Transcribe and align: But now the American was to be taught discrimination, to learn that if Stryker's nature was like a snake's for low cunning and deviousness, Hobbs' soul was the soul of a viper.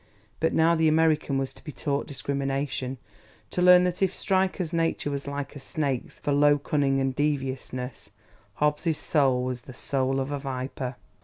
But 0.39 0.51
now 0.51 0.73
the 0.73 0.87
American 0.87 1.37
was 1.37 1.53
to 1.53 1.63
be 1.63 1.71
taught 1.71 2.07
discrimination, 2.07 2.97
to 3.51 3.61
learn 3.61 3.83
that 3.83 4.01
if 4.01 4.15
Stryker's 4.15 4.73
nature 4.73 5.11
was 5.11 5.27
like 5.27 5.55
a 5.55 5.59
snake's 5.59 6.17
for 6.17 6.31
low 6.31 6.57
cunning 6.57 6.99
and 6.99 7.15
deviousness, 7.15 8.09
Hobbs' 8.55 8.97
soul 8.97 9.43
was 9.43 9.61
the 9.61 9.75
soul 9.75 10.19
of 10.19 10.31
a 10.31 10.39
viper. 10.39 10.95